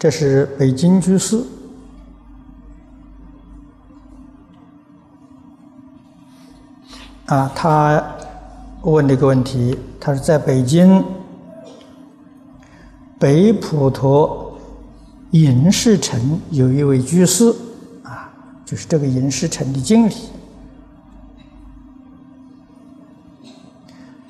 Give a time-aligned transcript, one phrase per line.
[0.00, 1.44] 这是北京居士
[7.26, 8.02] 啊，他
[8.80, 11.04] 问这个问题，他是在北京
[13.18, 14.58] 北普陀
[15.32, 17.54] 隐士城有一位居士
[18.02, 18.32] 啊，
[18.64, 20.14] 就是这个隐士城的经理。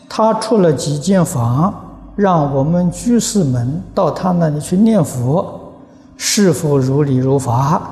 [0.08, 1.72] 他出了几间房，
[2.16, 5.59] 让我们居士们到他那里去念佛，
[6.32, 7.82] 是否如理如法？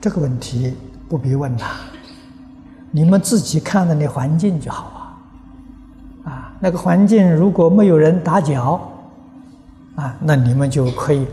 [0.00, 0.72] 这个问题
[1.08, 1.64] 不必问了，
[2.92, 4.84] 你们自己看的那环境就好
[6.24, 6.30] 啊。
[6.30, 8.80] 啊，那个环境如果没有人打搅，
[9.96, 11.26] 啊，那你们就可以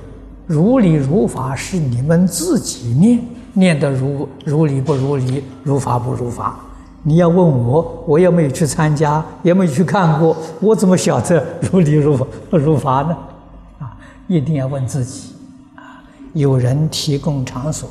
[0.47, 6.55] 如理如法，是你们自己念，念的如如理不如理，如法不如法。
[7.03, 13.15] 你要问我，我也没有去参加，也没有去看过，我怎么晓得如理如法如法呢？
[13.77, 15.34] 啊，一定要问自己。
[16.35, 17.89] 有人提供场所，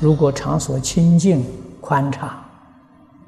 [0.00, 1.44] 如果场所清净
[1.80, 2.28] 宽敞，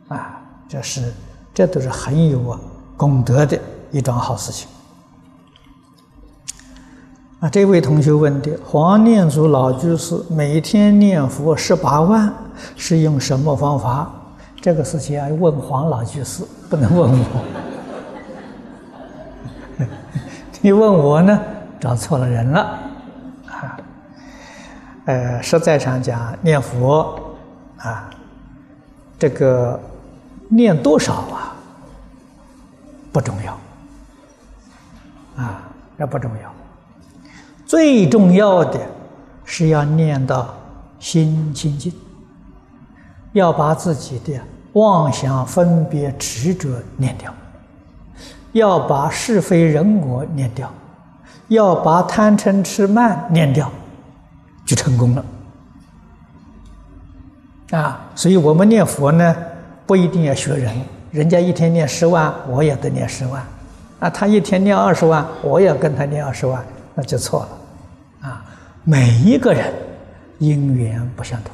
[0.07, 1.13] 啊，这是
[1.53, 2.61] 这都是很有啊
[2.97, 3.59] 功德的
[3.91, 4.69] 一桩好事情。
[7.41, 12.33] 啊，这位同学问的，黄念祖老居士每天念佛十八万，
[12.77, 14.09] 是用什么方法？
[14.63, 17.27] 这个事情要问黄老居士，不能问我。
[20.63, 21.37] 你问我呢，
[21.81, 22.79] 找错了人了！
[25.07, 27.19] 呃，实在上讲，念佛
[27.79, 28.11] 啊，
[29.19, 29.81] 这个
[30.49, 31.57] 念多少啊，
[33.11, 33.59] 不重要
[35.37, 35.63] 啊，
[35.99, 36.53] 这不重要。
[37.65, 38.79] 最重要的
[39.45, 40.55] 是要念到
[41.01, 41.93] 心清净，
[43.33, 44.39] 要把自己的。
[44.73, 47.33] 妄想、分别、执着念掉，
[48.53, 50.71] 要把是非人我念掉，
[51.49, 53.73] 要把贪嗔痴慢念掉，
[54.67, 55.25] 就成功了。
[57.71, 59.35] 啊，所以我们念佛呢，
[59.87, 60.75] 不一定要学人，
[61.11, 63.41] 人家一天念十万，我也得念十万；
[63.99, 68.29] 啊，他一天念二十万，我也跟他念二十万，那就错了。
[68.29, 68.45] 啊，
[68.85, 69.73] 每一个人
[70.39, 71.53] 因缘不相同。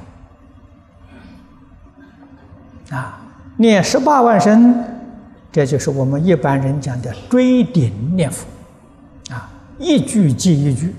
[2.98, 3.18] 啊，
[3.56, 4.84] 念十八万声，
[5.50, 8.46] 这就是我们一般人讲的追顶念佛，
[9.30, 9.48] 啊，
[9.78, 10.94] 一句接一句，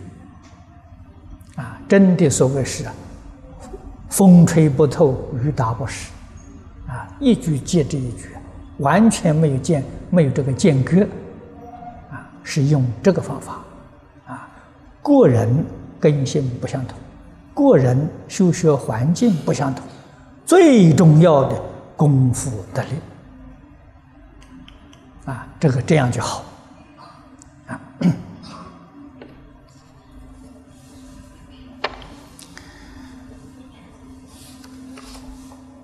[1.93, 2.93] 真的所谓是啊
[4.09, 6.09] 风吹不透，雨打不湿，
[6.87, 8.29] 啊，一句接着一句，
[8.79, 11.03] 完全没有间没有这个间隔，
[12.09, 13.61] 啊，是用这个方法，
[14.25, 14.49] 啊，
[15.03, 15.63] 个人
[15.99, 16.97] 根性不相同，
[17.53, 19.85] 个人修学环境不相同，
[20.47, 21.55] 最重要的。
[21.95, 22.89] 功夫得力
[25.25, 26.43] 啊，这个这样就好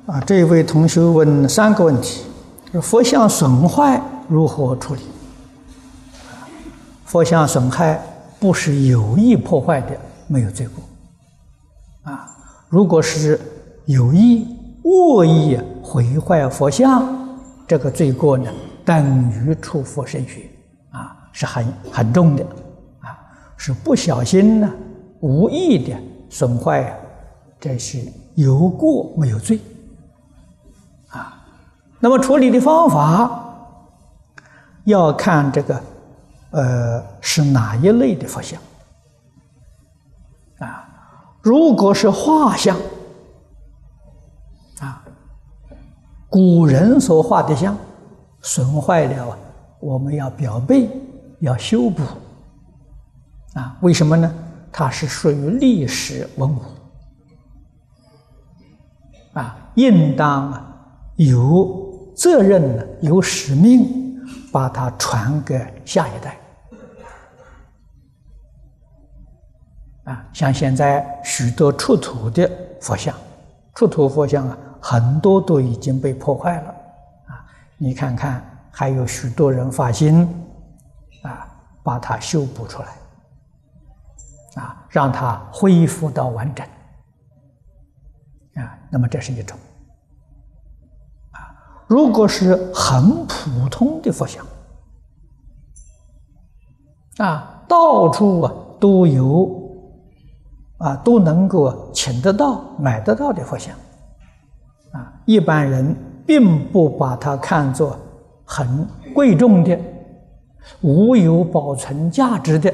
[0.10, 2.24] 啊，这位同学问三个问题：
[2.82, 5.02] 佛像损坏如何处理？
[7.06, 8.02] 佛像损害
[8.40, 12.28] 不是有意破坏的，没有罪过啊。
[12.70, 13.40] 如果是
[13.86, 14.48] 有意，
[14.84, 17.08] 恶意毁坏佛像，
[17.68, 18.52] 这个罪过呢，
[18.84, 20.50] 等于触佛身血，
[20.90, 22.44] 啊，是很很重的，
[23.02, 23.14] 啊，
[23.58, 24.74] 是不小心呢，
[25.20, 25.96] 无意的
[26.32, 27.00] 损坏，
[27.60, 28.00] 这是
[28.34, 29.60] 有过没有罪，
[32.00, 33.46] 那么处理的方法
[34.86, 35.84] 要看这个，
[36.52, 38.62] 呃，是哪一类的佛像，
[40.60, 40.88] 啊，
[41.42, 42.76] 如果是画像。
[44.80, 45.04] 啊
[46.30, 47.76] 古人所画的像
[48.42, 49.36] 损坏了，
[49.80, 50.88] 我们要表背，
[51.40, 52.04] 要修补。
[53.56, 54.32] 啊，为什么呢？
[54.72, 56.62] 它是属于历史文物，
[59.34, 60.76] 啊，应当啊
[61.16, 61.79] 有
[62.20, 64.20] 责任呢，有使命，
[64.52, 66.38] 把它传给下一代。
[70.04, 72.50] 啊，像现在许多出土的
[72.82, 73.16] 佛像，
[73.74, 74.58] 出土佛像啊。
[74.82, 76.70] 很多都已经被破坏了，
[77.28, 77.44] 啊，
[77.78, 78.42] 你看看，
[78.72, 80.26] 还有许多人发心，
[81.22, 81.46] 啊，
[81.84, 82.88] 把它修补出来，
[84.64, 86.66] 啊，让它恢复到完整，
[88.64, 89.60] 啊，那么这是一种，
[91.90, 94.46] 如果是很普通的佛像，
[97.18, 99.50] 啊，到处啊都有，
[100.78, 103.74] 啊，都能够请得到、买得到的佛像。
[104.92, 105.96] 啊，一般人
[106.28, 107.98] 并不把它看作
[108.46, 109.76] 很贵重的、
[110.82, 112.72] 无有保存价值的，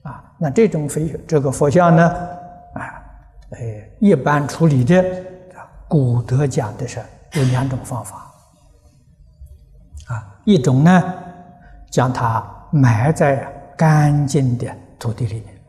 [0.00, 0.98] 啊，那这种佛
[1.28, 2.08] 这个佛像呢，
[2.72, 3.04] 啊，
[3.50, 5.04] 哎，一般处理的，
[5.86, 7.00] 古德讲的是
[7.34, 8.29] 有两种方法，
[10.44, 11.02] 一种呢，
[11.90, 13.44] 将它埋在
[13.76, 14.66] 干净的
[14.98, 15.60] 土地里面，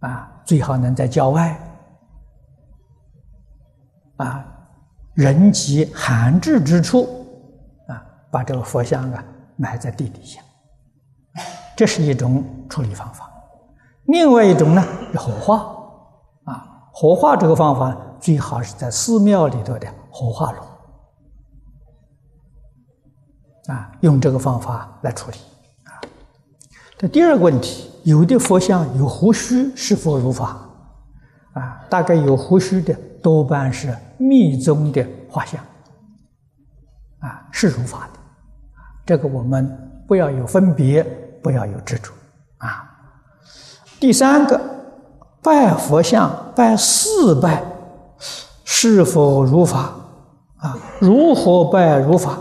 [0.00, 1.58] 啊，最好能在郊外，
[4.16, 4.44] 啊，
[5.14, 7.02] 人迹罕至之处。
[7.88, 9.24] 啊把这个佛像啊
[9.56, 10.40] 埋在地底下，
[11.76, 13.28] 这是一种处理方法。
[14.04, 15.56] 另外一种呢是火化，
[16.44, 20.62] 啊，火化这个方法最好是在寺庙里头的火化炉，
[23.66, 25.36] 啊，用这个方法来处理。
[25.84, 26.00] 啊，
[26.98, 30.60] 这第二个问题，有的佛像有胡须是否如法？
[31.52, 35.60] 啊，大概有胡须的多半是密宗的画像，
[37.18, 38.20] 啊，是如法的。
[39.04, 41.02] 这个我们不要有分别，
[41.42, 42.12] 不要有执着
[42.58, 42.88] 啊。
[43.98, 44.60] 第三个，
[45.42, 47.64] 拜佛像拜四拜
[48.64, 49.92] 是否如法
[50.58, 50.78] 啊？
[51.00, 52.38] 如何拜如法？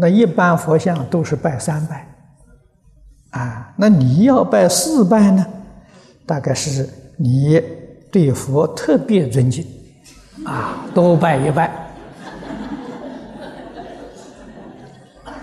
[0.00, 2.08] 那一般佛像都是拜三拜
[3.30, 3.74] 啊。
[3.76, 5.46] 那你要拜四拜呢？
[6.26, 7.60] 大概是你
[8.10, 9.66] 对佛特别尊敬
[10.44, 11.70] 啊，多拜一拜。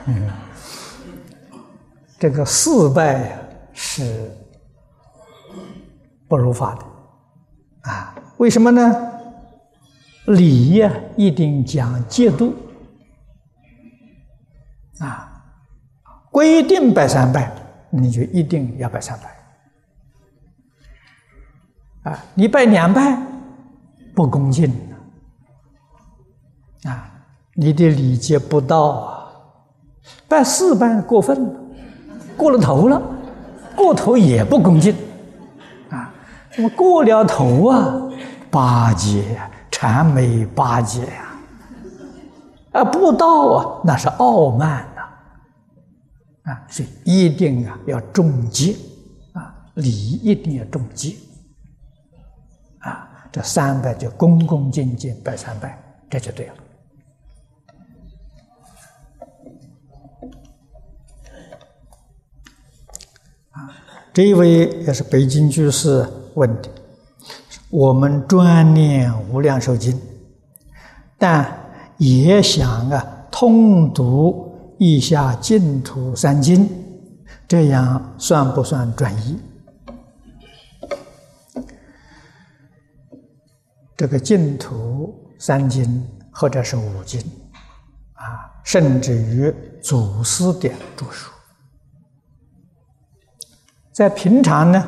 [0.06, 0.30] 嗯，
[2.18, 3.38] 这个四拜
[3.74, 4.32] 是
[6.28, 8.16] 不如法的啊？
[8.38, 9.12] 为什么呢？
[10.28, 12.54] 礼呀，一定讲戒度
[15.00, 15.44] 啊，
[16.32, 17.52] 规定拜三拜，
[17.90, 19.30] 你就一定要拜三拜
[22.12, 22.20] 啊。
[22.34, 23.18] 你拜两拜
[24.16, 24.74] 不恭敬
[26.84, 27.10] 啊，
[27.54, 29.14] 你的礼节不到啊。
[30.28, 31.54] 拜四拜过分了，
[32.38, 33.00] 过了头了，
[33.76, 34.96] 过头也不恭敬，
[35.90, 36.12] 啊，
[36.56, 37.94] 那么过了头啊，
[38.50, 39.38] 巴结
[39.70, 41.27] 谄媚巴结呀，
[42.72, 48.76] 啊，不道啊，那是傲慢呐，啊，所以一定啊要重戒，
[49.34, 51.16] 啊，礼一定要重戒，
[52.80, 56.54] 啊，这三拜就恭恭敬敬拜三拜，这就对了。
[63.52, 63.70] 啊
[64.14, 66.70] 这一位也是北京居士问的，
[67.70, 70.00] 我们专念无量寿经，
[71.20, 71.46] 但
[71.98, 76.70] 也想啊通读一下净土三经，
[77.48, 79.38] 这样算不算转移？
[83.96, 87.20] 这个净土三经或者是五经
[88.14, 89.52] 啊，甚至于
[89.82, 91.32] 祖师的著书。
[93.92, 94.88] 在平常呢，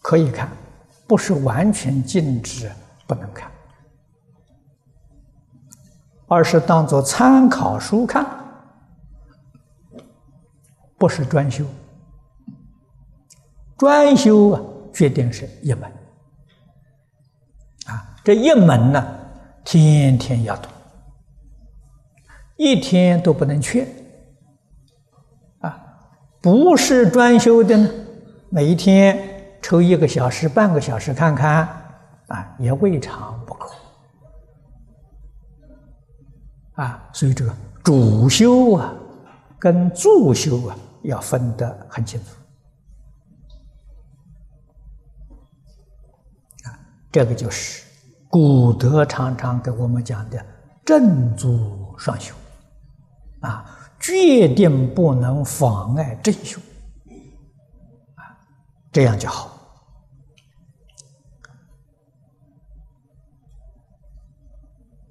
[0.00, 0.48] 可以看，
[1.08, 2.70] 不是完全禁止
[3.08, 3.49] 不能看，
[6.30, 8.24] 而是当做参考书看，
[10.96, 11.64] 不是专修。
[13.76, 14.60] 专修啊，
[14.92, 15.82] 决定是一门
[17.86, 19.04] 啊，这一门呢，
[19.64, 20.68] 天天要读，
[22.56, 23.84] 一天都不能缺
[25.58, 25.82] 啊，
[26.40, 27.90] 不是专修的呢。
[28.50, 31.66] 每一天抽一个小时、半个小时看看，
[32.28, 33.39] 啊，也未尝
[36.80, 38.94] 啊，所以这个主修啊，
[39.58, 42.26] 跟助修啊，要分得很清楚。
[46.64, 46.72] 啊，
[47.12, 47.84] 这个就是
[48.28, 50.42] 古德常常给我们讲的
[50.82, 52.34] 正主双修，
[53.40, 56.58] 啊，决定不能妨碍正修。
[58.14, 58.24] 啊
[58.90, 59.59] 这样就好。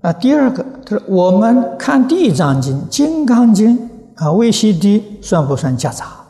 [0.01, 3.77] 啊，第二个就是我们看《地藏经》《金刚经》
[4.15, 6.25] 啊，《维西地》算不算夹杂？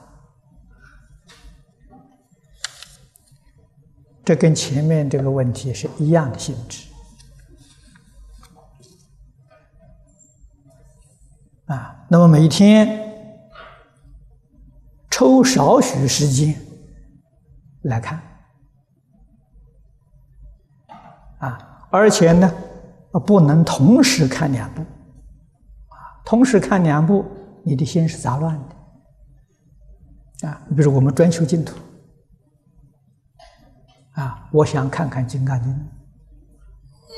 [4.25, 6.87] 这跟前面这个问题是一样的性质。
[11.65, 13.13] 啊，那么每天
[15.09, 16.55] 抽少许时间。
[17.83, 18.21] 来看，
[21.37, 22.53] 啊，而且呢，
[23.17, 27.25] 不能同时看两部，啊，同时看两部，
[27.63, 28.59] 你的心是杂乱
[30.41, 31.75] 的，啊，比如我们专修净土，
[34.11, 35.71] 啊，我想看看《金刚经》，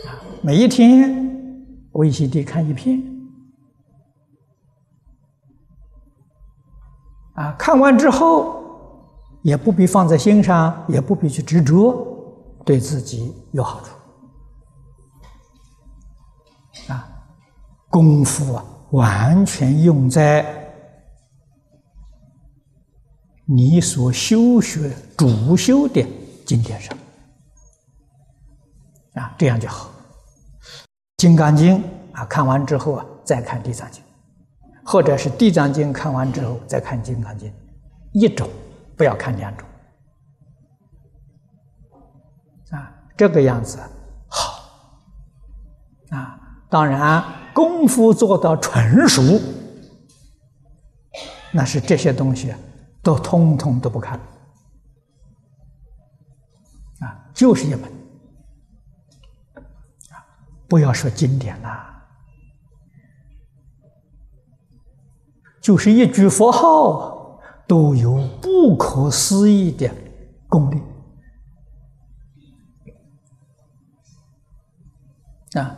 [0.07, 3.03] 啊，每一天我一起得看一篇，
[7.33, 8.63] 啊，看完之后
[9.41, 13.97] 也不必放在心上，也不必去执着，对自己有好处。
[17.91, 20.45] 功夫啊，完全用在
[23.45, 26.01] 你所修学主修的
[26.45, 26.97] 经典上，
[29.15, 29.89] 啊，这样就好。
[31.17, 31.83] 《金刚经》
[32.13, 34.01] 啊，看完之后啊，再看《地藏经》，
[34.85, 37.49] 或者是《地藏经》看完之后再看《金刚经》，
[38.13, 38.49] 一种
[38.95, 39.67] 不要看两种，
[42.69, 43.77] 啊，这个样子
[44.29, 44.63] 好，
[46.11, 46.37] 啊。
[46.69, 47.21] 当然，
[47.53, 49.21] 功夫做到纯熟，
[51.51, 52.53] 那是这些东西
[53.01, 54.19] 都通通都不看，
[56.99, 57.83] 啊，就是一门，
[59.53, 60.23] 啊，
[60.67, 62.03] 不要说经典了，
[65.61, 69.89] 就是一句佛号，都有不可思议的
[70.47, 70.81] 功力，
[75.59, 75.77] 啊。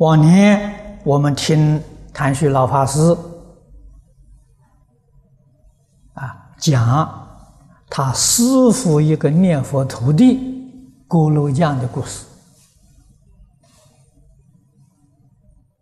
[0.00, 3.00] 往年我们听谭旭老法师
[6.12, 7.26] 啊讲
[7.88, 10.38] 他师傅一个念佛徒弟
[11.08, 12.26] 锅炉匠的故事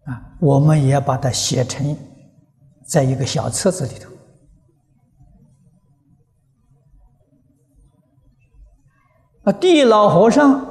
[0.04, 1.96] 啊，我们也把它写成
[2.86, 4.08] 在一个小册子里头
[9.42, 10.64] 啊，地老和尚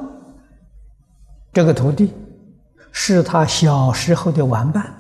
[1.52, 2.14] 这个徒弟。
[2.92, 4.94] 是他小时候的玩伴，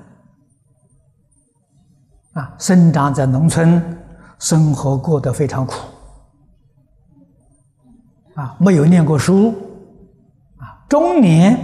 [2.33, 3.81] 啊，生长在农村，
[4.39, 5.73] 生活过得非常苦，
[8.35, 9.49] 啊，没有念过书，
[10.57, 11.57] 啊，中年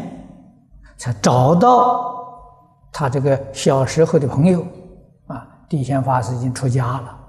[0.98, 2.14] 才找到
[2.92, 4.66] 他这个小时候的朋友，
[5.28, 7.20] 啊，地仙法师已经出家了，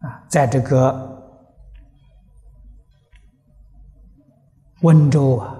[0.00, 1.16] 啊，在这个
[4.82, 5.54] 温州啊。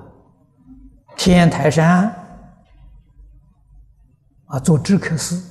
[1.18, 2.14] 天台山
[4.46, 5.42] 啊，做知客司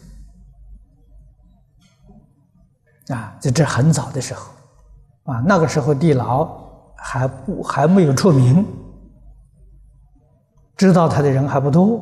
[3.09, 4.49] 啊，在这很早的时候
[5.25, 6.49] 啊，那个时候地牢
[6.95, 8.65] 还不还没有出名，
[10.77, 12.01] 知道他的人还不多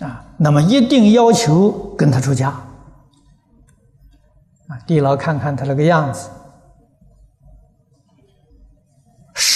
[0.00, 0.26] 啊。
[0.36, 2.50] 那么一定要求跟他出家
[4.66, 6.28] 啊，地牢看看他那个样子。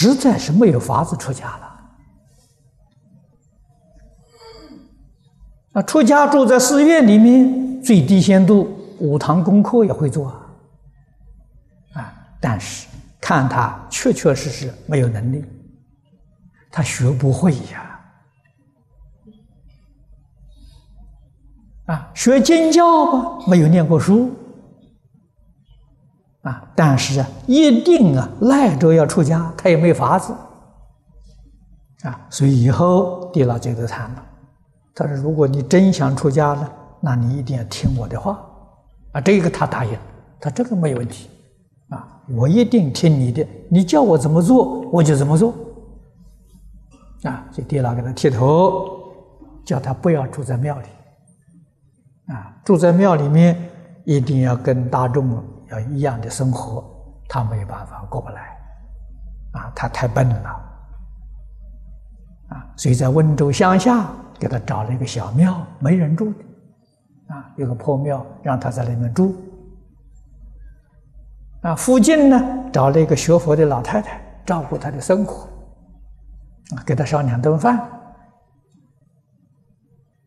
[0.01, 1.81] 实在是没有法子出家了。
[5.73, 10.47] 啊，出家住在寺院里面，最低限度五堂功课也会做啊。
[11.95, 12.87] 啊，但是
[13.21, 15.45] 看他确确实实没有能力，
[16.71, 18.01] 他学不会呀。
[21.87, 24.33] 啊，学经教吧，没有念过书。
[26.43, 26.63] 啊！
[26.77, 30.33] 但是啊，一定啊，赖着要出家，他也没法子
[32.03, 32.27] 啊。
[32.31, 34.23] 所以以后地老就都谈了，
[34.95, 38.41] 他说：“如果你真想出家呢，那你一定要听我的话
[39.13, 39.99] 啊。”这个他答应，
[40.41, 41.29] 他这个没有问题
[41.89, 45.53] 啊，我一定听你的，你叫我怎么做，我就怎么做
[47.25, 47.45] 啊。
[47.51, 48.85] 所以地老给他剃头，
[49.65, 50.87] 叫他不要住在庙里
[52.33, 53.61] 啊，住在庙里面
[54.05, 55.43] 一定要跟大众。
[55.71, 56.85] 要一样的生活，
[57.29, 58.57] 他没有办法过不来，
[59.53, 60.51] 啊，他太笨了，
[62.49, 64.09] 啊，所以在温州乡下
[64.39, 69.35] 给他找了一个小庙，没人住的，啊，有个破庙，让他在里面住，
[71.63, 72.41] 啊，附近呢
[72.73, 75.49] 找了一个学佛的老太太照顾他的生活，
[76.75, 77.79] 啊，给他烧两顿饭，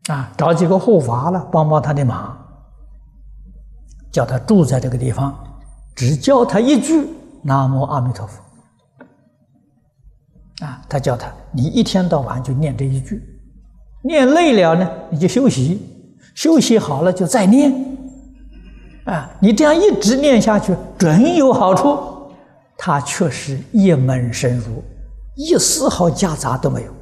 [0.08, 2.38] 啊，找几个护法了帮帮他的忙。
[4.12, 5.34] 叫他住在这个地方，
[5.96, 7.08] 只教他一句
[7.42, 8.40] “南无阿弥陀佛”。
[10.64, 13.20] 啊，他叫他，你一天到晚就念这一句，
[14.02, 15.80] 念累了呢，你就休息，
[16.34, 17.72] 休息好了就再念。
[19.06, 21.98] 啊，你这样一直念下去，准有好处。
[22.76, 24.84] 他确实一门深入，
[25.36, 26.92] 一丝毫夹杂都没有。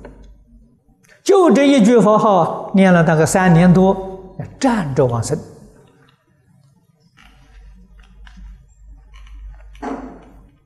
[1.25, 3.97] 就这一句佛号，念了大概三年多，
[4.59, 5.38] 站着往生。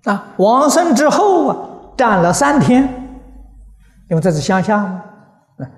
[0.04, 1.56] 啊，往生之后啊，
[1.96, 2.82] 站了三天，
[4.10, 5.02] 因为这是乡下嘛，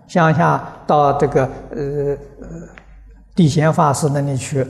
[0.09, 1.78] 乡下到这个呃
[2.40, 2.49] 呃
[3.35, 4.66] 地贤法师那里去，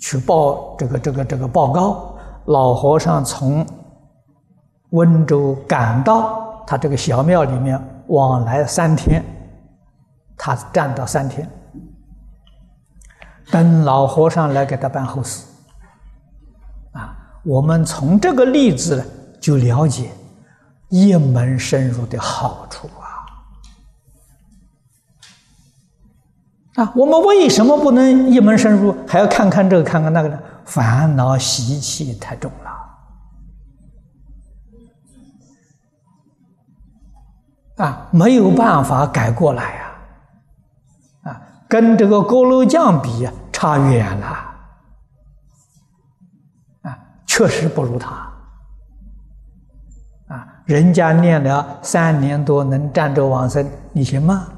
[0.00, 2.16] 去报这个这个这个报告。
[2.46, 3.64] 老和尚从
[4.90, 9.22] 温州赶到他这个小庙里面，往来三天，
[10.36, 11.48] 他站到三天，
[13.52, 15.46] 等老和尚来给他办后事。
[17.42, 19.04] 啊，我们从这个例子呢，
[19.40, 20.10] 就了解
[20.88, 23.26] 一门深入的好处啊！
[26.82, 30.38] 啊，我们为什么不能一门深入，还要看看这个看看那个呢？
[30.64, 32.70] 烦恼习气太重了。
[37.84, 39.92] 啊，没有办法改过来呀！
[41.24, 44.51] 啊，跟这个锅炉匠比啊，差远了。
[47.34, 48.30] 确实不如他。
[50.28, 54.52] 啊，人家念了三年多能站着往生，你行吗？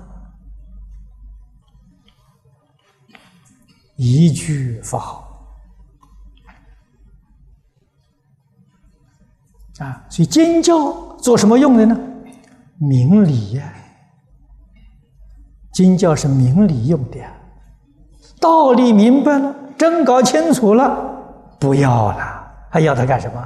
[3.94, 5.22] 一句不好。
[9.78, 11.96] 啊，所以经教做什么用的呢？
[12.78, 13.72] 明理呀，
[15.72, 17.20] 经教是明理用的，
[18.40, 22.33] 道理明白了，真搞清楚了，不要了，
[22.74, 23.40] 还要它干什么？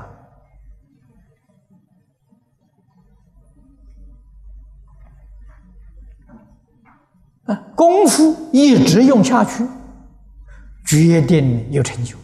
[7.45, 9.67] 啊，功夫一直用下去，
[10.87, 12.17] 决定有成就。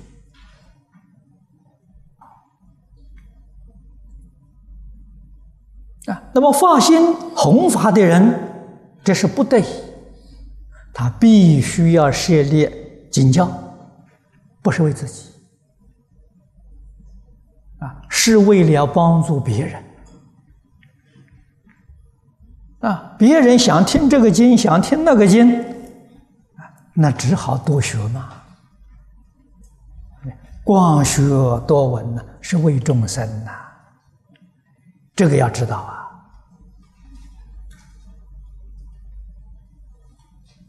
[6.06, 8.34] 啊，那么发心弘法的人，
[9.04, 9.62] 这是不对，
[10.94, 12.66] 他必须要设立
[13.11, 13.46] 经教，
[14.62, 15.33] 不是为自己，
[17.84, 19.84] 啊，是为了帮助别人，
[22.80, 25.62] 啊，别人想听这个经，想听那个经，
[26.94, 28.30] 那只好多学嘛，
[30.62, 31.23] 光学
[31.66, 33.50] 多闻呢，是为众生呐。
[35.14, 35.92] 这个要知道啊！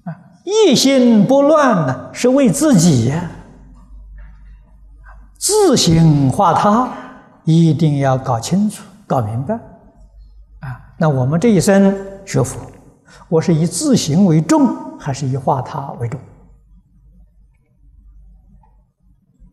[0.04, 3.32] 啊，一心不乱呢，是为自己呀。
[5.38, 6.92] 自行化他，
[7.46, 9.56] 一定要搞清楚、搞明白。
[10.60, 12.60] 啊，那我们这一生学佛，
[13.30, 16.20] 我是以自行为重，还是以化他为重？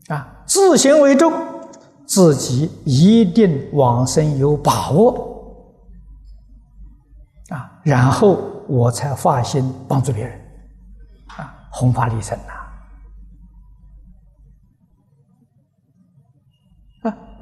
[0.09, 1.33] 啊，自行为重。
[2.05, 5.65] 自己一定往生有把握
[7.49, 10.39] 啊，然后我才发心帮助别人
[11.29, 12.53] 啊，弘法利生呐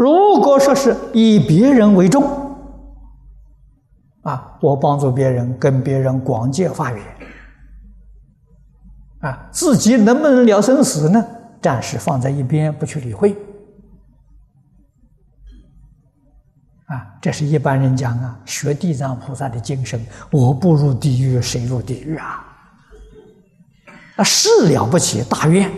[0.01, 2.25] 如果说是以别人为重
[4.23, 7.05] 啊，我帮助别人，跟别人广结法缘
[9.21, 11.23] 啊，自己能不能了生死呢？
[11.61, 13.37] 暂时放在一边，不去理会。
[16.87, 22.43] 啊，这是一般人讲啊，学地藏菩萨的精神，我不入地狱，谁入地狱啊？
[24.17, 25.71] 啊，是了不起，大愿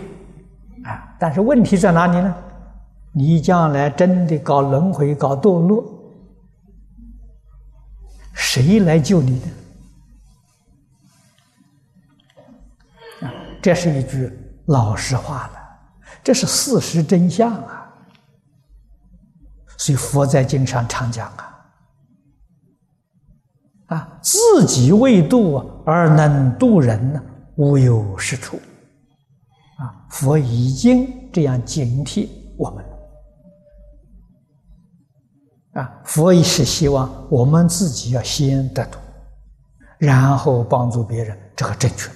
[0.85, 1.13] 啊！
[1.19, 2.33] 但是问题在哪里呢？
[3.15, 5.85] 你将来真的搞轮回、搞堕落，
[8.33, 9.49] 谁来救你呢？
[13.21, 14.33] 啊，这是一句
[14.67, 15.59] 老实话了，
[16.25, 17.93] 这是事实真相啊！
[19.77, 21.67] 所以佛在经上常讲啊，
[23.89, 27.23] 啊，自己未度而能度人呢，
[27.57, 28.57] 无有是处。
[29.77, 32.83] 啊，佛已经这样警惕我们
[35.73, 38.99] 啊，佛也是希望我们自己要先得度，
[39.99, 42.11] 然后帮助别人，这个正确。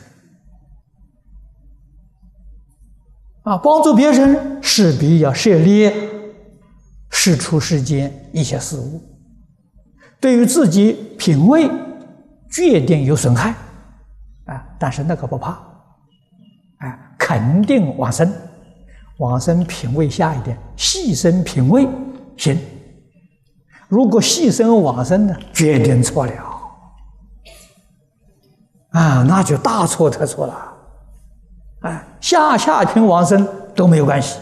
[3.42, 6.12] 啊，帮助别人势必要涉猎。
[7.08, 9.00] 事出世间一些事物，
[10.20, 11.68] 对于自己品味
[12.50, 13.54] 决定有损害，
[14.44, 15.52] 啊，但是那个不怕，
[16.78, 18.30] 啊，肯定往生，
[19.18, 21.88] 往生品味下一点，细生品味
[22.36, 22.58] 行。
[23.88, 26.32] 如果牺牲往生呢，决定错了，
[28.90, 30.76] 啊，那就大错特错了，
[31.82, 33.46] 啊，下下品往生
[33.76, 34.40] 都没有关系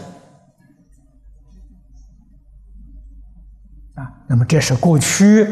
[3.93, 4.11] 啊。
[4.27, 5.47] 那么这是过去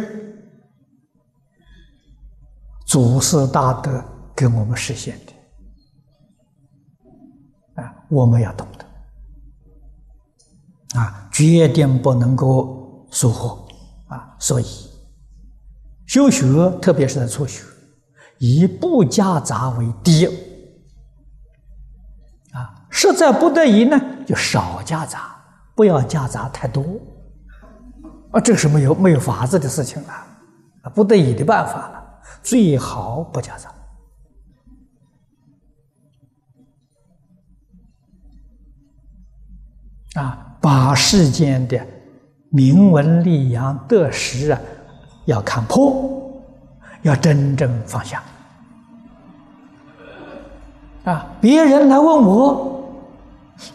[2.88, 4.04] 祖师大德
[4.36, 5.34] 给我们实现的
[7.84, 8.86] 啊，我们要懂得
[11.00, 13.63] 啊，决定不能够疏忽。
[14.44, 14.66] 所以
[16.06, 17.64] 修学，特别是在初学，
[18.40, 20.26] 以不夹杂为第一
[22.52, 22.86] 啊。
[22.90, 25.34] 实在不得已呢，就少夹杂，
[25.76, 26.84] 不要夹杂太多。
[28.32, 30.14] 啊，这是没有没有法子的事情了，
[30.82, 33.74] 啊，不得已的办法了，最好不夹杂。
[40.22, 41.88] 啊，把世间的
[42.56, 44.60] 名闻利养得失啊，
[45.26, 46.32] 要看破，
[47.02, 48.22] 要真正放下。
[51.04, 52.94] 啊，别人来问我，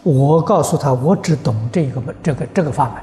[0.01, 2.93] 我告诉他，我只懂这个这个这个法门。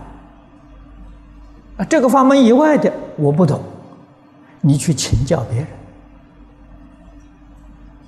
[1.77, 3.61] 啊，这个法门以外的我不懂，
[4.63, 5.67] 你去请教别人。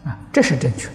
[0.07, 0.95] 啊，这是正确的，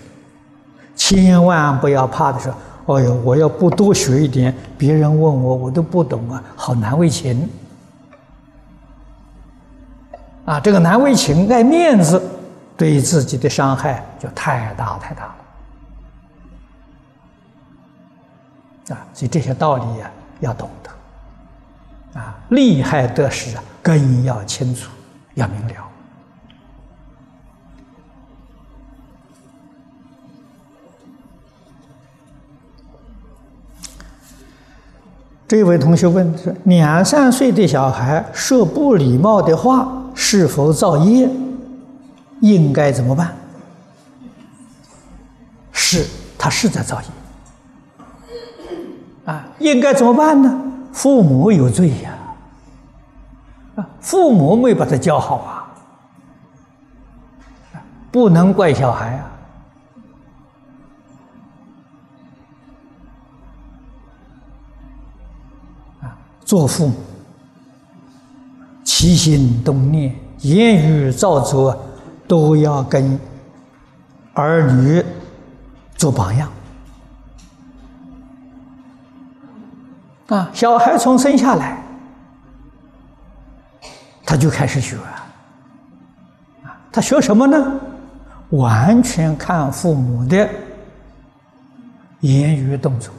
[0.95, 2.51] 千万不要怕的说，
[2.85, 7.49] 哦哟，我要不多学一点，别人问我我都不懂啊，好难为情。
[10.45, 12.21] 啊，这个难为情，爱面子。
[12.75, 15.35] 对自己的伤害就太大太大了
[18.95, 19.05] 啊！
[19.13, 24.89] 所以这些道理呀，要懂得啊，利害得失啊，更要清楚，
[25.35, 25.75] 要明了。
[35.53, 41.29] 这位同学问说：两三岁的小孩说不礼貌的话，是否造业？
[42.39, 43.35] 应该怎么办？
[45.71, 46.07] 是，
[46.39, 47.07] 他是在造业
[49.25, 49.45] 啊！
[49.59, 50.59] 应该怎么办呢？
[50.91, 52.17] 父母有罪呀！
[53.75, 55.69] 啊，父母没把他教好啊！
[58.11, 59.29] 不能怪小孩啊！
[66.45, 66.95] 做父母，
[68.83, 71.77] 起心动念、言语造作。
[72.25, 73.19] 都要跟
[74.33, 75.03] 儿女
[75.97, 76.49] 做榜样
[80.27, 80.49] 啊！
[80.53, 81.83] 小孩从生下来，
[84.25, 84.95] 他就开始学
[86.63, 87.79] 啊，他学什么呢？
[88.51, 90.49] 完全看父母的
[92.21, 93.13] 言语动作，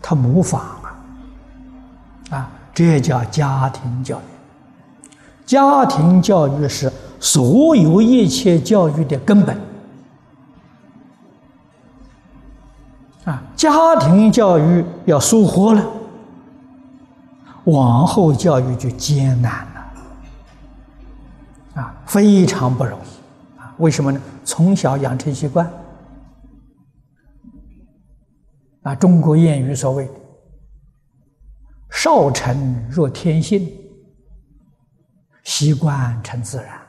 [0.00, 0.80] 他模仿，
[2.74, 4.22] 这叫家庭教育。
[5.46, 6.92] 家庭教育是。
[7.24, 9.56] 所有一切教育的根本
[13.24, 15.86] 啊，家庭教育要疏忽了，
[17.66, 19.80] 往后教育就艰难了
[21.80, 23.02] 啊，非常不容易
[23.60, 23.72] 啊！
[23.78, 24.20] 为什么呢？
[24.44, 25.70] 从小养成习惯
[28.82, 30.10] 啊，中国谚语所谓
[31.92, 33.70] “少成若天性，
[35.44, 36.80] 习惯成自然”。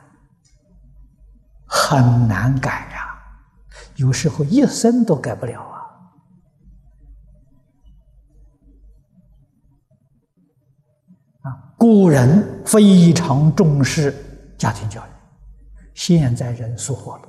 [1.66, 3.18] 很难改呀，
[3.96, 5.76] 有时候一生都改不了啊！
[11.42, 14.14] 啊，古人非常重视
[14.56, 15.10] 家庭教育，
[15.94, 17.22] 现在人疏忽了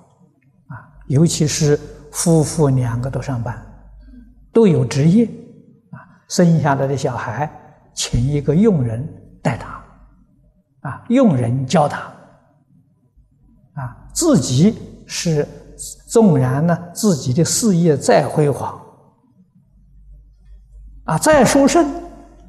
[0.68, 1.76] 啊，尤其是
[2.12, 3.60] 夫妇两个都上班，
[4.54, 5.26] 都有职业
[5.90, 7.52] 啊，生下来的小孩
[7.96, 9.08] 请一个佣人
[9.42, 9.82] 带他，
[10.82, 12.12] 啊，佣人教他。
[13.76, 15.46] 啊，自己是
[16.08, 18.82] 纵然呢，自己的事业再辉煌，
[21.04, 21.86] 啊，再殊胜，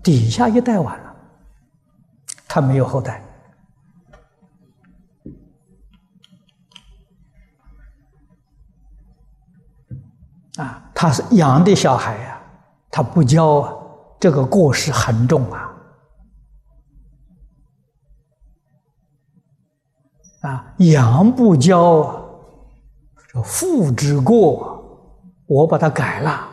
[0.04, 1.16] 底下一代完了，
[2.46, 3.20] 他没有后代，
[10.58, 12.40] 啊，他是养的小孩呀，
[12.88, 13.74] 他不教啊，
[14.18, 15.72] 这个过失很重啊。
[20.42, 22.22] 啊，养不教啊，
[23.42, 24.82] 父之过，
[25.46, 26.48] 我把它改了，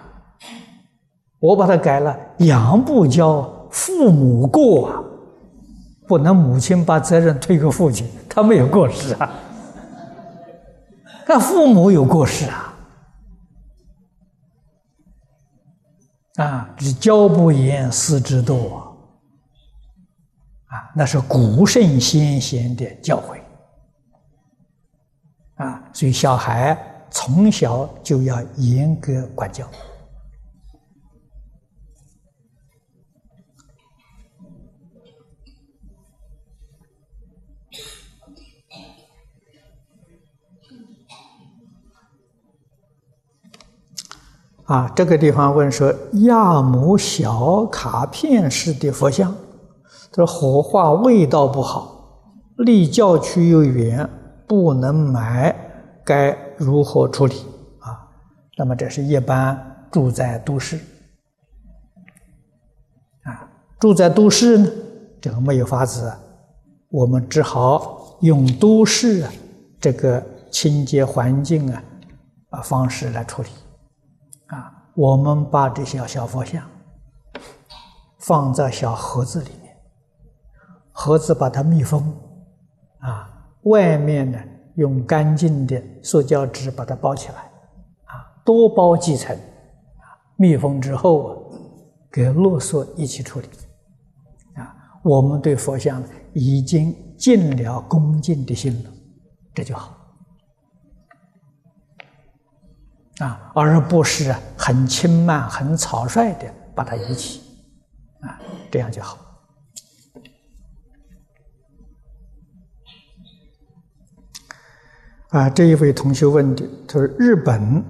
[1.40, 2.18] 我把它改了。
[2.40, 5.04] 养不教，父母过啊，
[6.08, 9.30] 不能母亲把责任推给父亲，他没有过失啊，
[11.28, 12.73] 但父母有过失啊，
[16.36, 18.76] 啊，是教不严，师之惰
[20.66, 23.40] 啊，那是古圣先贤的教诲。
[25.64, 26.76] 啊，所以小孩
[27.12, 29.70] 从小就要严格管教。
[44.66, 45.94] 啊，这个地方问说：
[46.26, 49.36] 亚母小卡片式的佛像，
[50.12, 52.24] 这火化味道不好，
[52.58, 54.10] 离教区又远。
[54.46, 55.56] 不能买，
[56.04, 57.34] 该如何处理
[57.80, 58.08] 啊？
[58.58, 60.78] 那么这是一般住在都市
[63.24, 63.50] 啊，
[63.80, 64.70] 住在都市呢，
[65.22, 66.14] 这个没有法子，
[66.90, 69.32] 我们只好用都市啊
[69.80, 70.22] 这个
[70.52, 71.84] 清洁环境啊
[72.50, 73.50] 啊方式来处理。
[74.96, 76.64] 我们把这些小佛像
[78.20, 79.76] 放在小盒子里面，
[80.92, 82.16] 盒子把它密封，
[83.00, 83.28] 啊，
[83.64, 84.38] 外面呢
[84.76, 87.36] 用干净的塑胶纸把它包起来，
[88.06, 89.36] 啊，多包几层，
[90.36, 91.38] 密封之后啊，
[92.12, 93.48] 跟垃圾一起处理，
[94.56, 96.04] 啊，我们对佛像
[96.34, 98.90] 已经尽了恭敬的心了，
[99.56, 99.98] 这就好。
[103.20, 107.42] 啊，而不是很轻慢、很草率的把它遗弃，
[108.22, 108.40] 啊，
[108.72, 109.18] 这样就好。
[115.30, 117.84] 啊，这一位同学问的，他说：“日本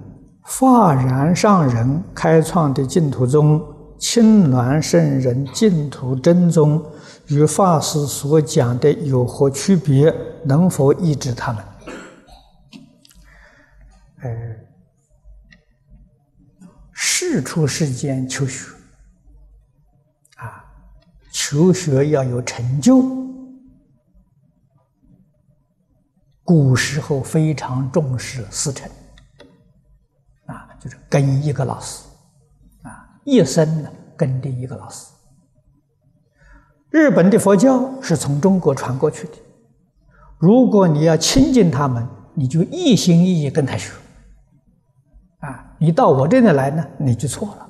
[0.44, 3.62] 法然上人开创的净土宗，
[3.98, 6.84] 青鸾圣人净土真宗，
[7.28, 10.14] 与法师所讲的有何区别？
[10.44, 11.64] 能否抑制他们？”
[14.20, 14.53] 哎。
[17.26, 18.70] 事出世间求学，
[20.36, 20.62] 啊，
[21.32, 23.02] 求学要有成就。
[26.44, 28.90] 古时候非常重视师承，
[30.44, 32.04] 啊，就是跟一个老师，
[32.82, 35.06] 啊，一生呢跟第一个老师。
[36.90, 39.32] 日本的佛教是从中国传过去的，
[40.38, 43.90] 如果你要亲近他们，你就一心一意跟他学。
[45.78, 47.68] 你到我这里来呢，你就错了，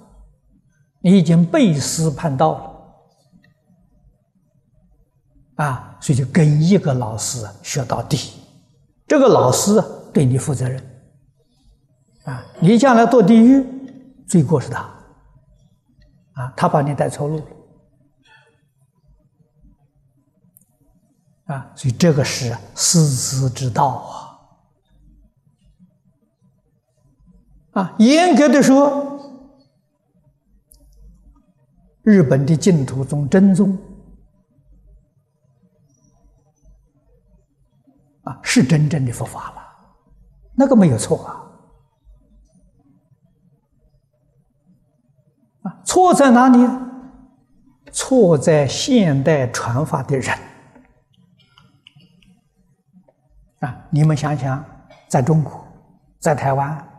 [1.01, 2.53] 你已经背师叛道
[5.57, 8.33] 了，啊，所以就跟一个老师学到底，
[9.07, 10.81] 这个老师对你负责任，
[12.25, 13.65] 啊，你将来堕地狱，
[14.29, 14.81] 罪过是他，
[16.35, 17.45] 啊，他把你带错路了，
[21.47, 24.24] 啊，所以这个是师资之道啊。
[27.75, 29.19] 啊，严格的说，
[32.03, 33.77] 日本的净土宗真宗
[38.23, 39.63] 啊，是真正的佛法了，
[40.55, 41.41] 那个没有错啊。
[45.63, 46.59] 啊，错在哪里？
[47.91, 50.39] 错在现代传法的人。
[53.61, 54.65] 啊，你们想想，
[55.09, 55.67] 在中国，
[56.21, 56.91] 在台湾。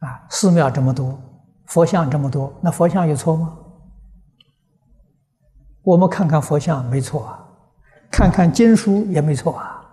[0.00, 1.18] 啊，寺庙这么多，
[1.66, 3.58] 佛像这么多，那佛像有错吗？
[5.82, 7.44] 我们看看佛像没错啊，
[8.10, 9.84] 看看经书也没错啊，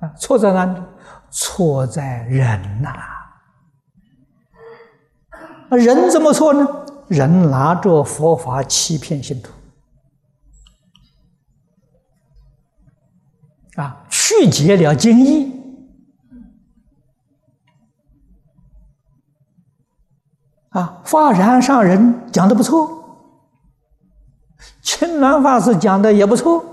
[0.00, 0.82] 啊，错在哪里？
[1.30, 2.92] 错在人呐！
[5.70, 6.66] 那人怎么错呢？
[7.08, 9.50] 人拿着佛法欺骗信徒，
[13.76, 15.61] 啊，曲解了经义。
[20.72, 22.88] 啊，法然上人讲的不错，
[24.82, 26.64] 青鸾法师讲的也不错，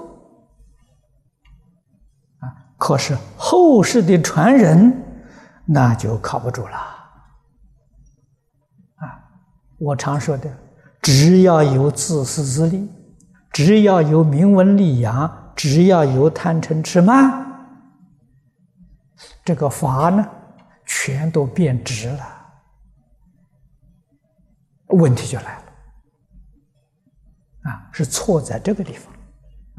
[2.40, 5.04] 啊，可是后世的传人
[5.66, 6.78] 那就靠不住了。
[8.96, 9.20] 啊，
[9.78, 10.50] 我常说的，
[11.02, 12.90] 只要有自私自利，
[13.52, 17.46] 只要有名闻利养，只要有贪嗔痴慢，
[19.44, 20.26] 这个法呢，
[20.86, 22.39] 全都变质了。
[24.90, 25.64] 问题就来了，
[27.70, 29.14] 啊，是错在这个地方，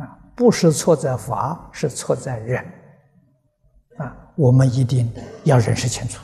[0.06, 2.64] 啊，不是错在法，是错在人，
[3.98, 5.12] 啊，我们一定
[5.44, 6.22] 要认识清楚，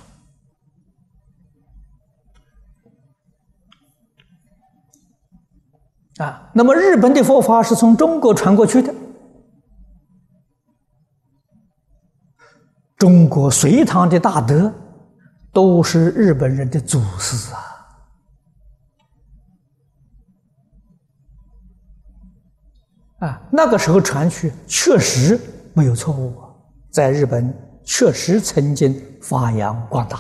[6.19, 8.95] 啊，那么日本的佛法是从中国传过去的，
[12.97, 14.73] 中国隋唐的大德
[15.53, 17.76] 都是日本人的祖师啊。
[23.19, 25.41] 啊，那个时候传去确实
[25.73, 26.37] 没有错误，
[26.91, 27.53] 在日本
[27.83, 30.19] 确实曾经发扬光大。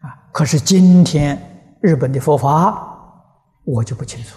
[0.00, 1.36] 啊，可是今天
[1.80, 2.86] 日本的佛法，
[3.64, 4.36] 我就不清楚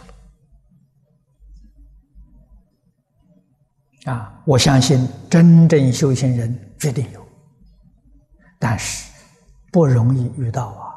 [4.06, 4.14] 了。
[4.14, 7.24] 啊，我相信真正修行人绝对有，
[8.58, 9.12] 但是
[9.72, 10.89] 不容易遇到啊。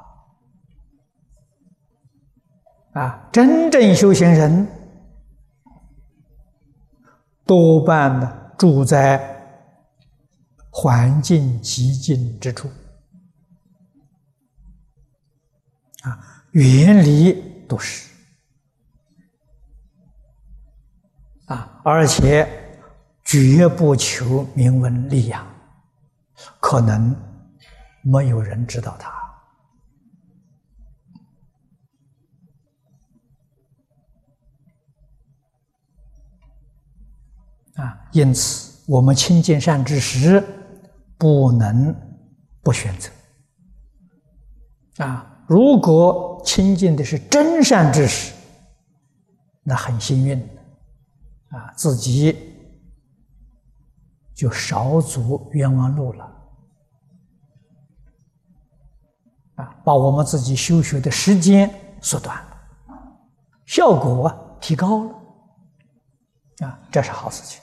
[2.92, 4.66] 啊，真正修行人
[7.46, 9.28] 多半呢住在
[10.68, 12.68] 环境极静之处，
[16.02, 17.33] 啊，远离
[17.66, 18.11] 都市，
[21.46, 22.46] 啊，而且
[23.24, 25.46] 绝不求名闻利养，
[26.61, 27.16] 可能
[28.02, 29.21] 没有人知道他。
[37.76, 40.42] 啊，因此我们亲近善知识，
[41.16, 41.94] 不能
[42.62, 43.11] 不选择
[45.04, 45.44] 啊。
[45.46, 48.35] 如果亲近的是真善知识，
[49.62, 50.38] 那很幸运
[51.48, 52.54] 啊，自己
[54.35, 56.24] 就少走冤枉路了。
[59.56, 62.56] 啊把我们自己修学的时间缩短了，
[63.66, 65.14] 效果提高了，
[66.66, 67.62] 啊，这是好事情。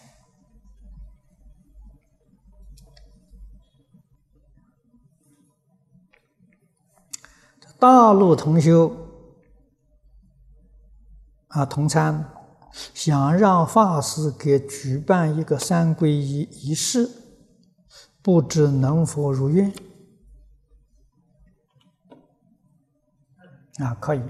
[7.80, 8.94] 大陆同修
[11.48, 12.30] 啊，同参
[12.94, 17.10] 想让法师给举办一个三皈依仪式，
[18.22, 19.74] 不知能否如愿。
[23.78, 24.22] 啊，可以，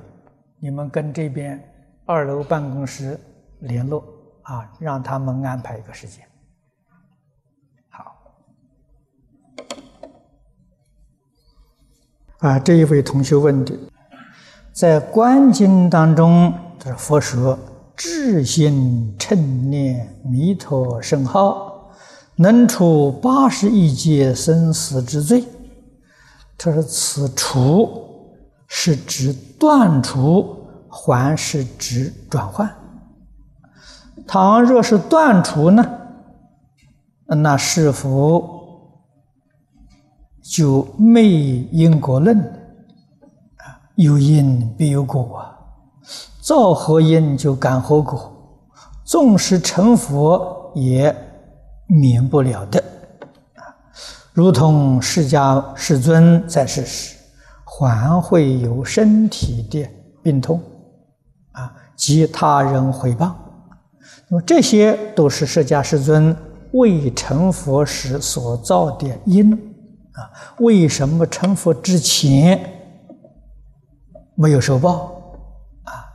[0.59, 1.59] 你们跟这边
[2.05, 3.19] 二楼办公室
[3.61, 4.05] 联络
[4.43, 6.23] 啊，让他们安排一个时间。
[7.89, 8.15] 好，
[12.39, 13.73] 啊，这一位同学问的，
[14.73, 17.57] 在观经当中，这佛说
[17.95, 21.91] 智心称念弥陀圣号，
[22.35, 25.43] 能除八十一劫生死之罪。
[26.57, 28.05] 他说此除。
[28.71, 30.55] 是指断除，
[30.87, 32.69] 还是指转换？
[34.27, 35.83] 倘若是断除呢？
[37.25, 38.58] 那是否
[40.51, 41.23] 就没
[41.71, 42.37] 因果论？
[42.39, 45.59] 啊，有因必有果啊，
[46.41, 48.31] 造何因就感何果，
[49.05, 51.15] 纵使成佛也
[51.87, 52.83] 免不了的
[53.55, 53.61] 啊，
[54.33, 57.15] 如同释迦世尊在世时。
[57.81, 59.87] 还会有身体的
[60.21, 60.61] 病痛，
[61.53, 63.31] 啊，及他人毁谤，
[64.27, 66.35] 那么这些都是释迦世尊
[66.73, 69.68] 未成佛时所造的因，
[70.19, 72.59] 啊，为什么成佛之前
[74.35, 75.21] 没有受报？
[75.83, 76.05] 啊，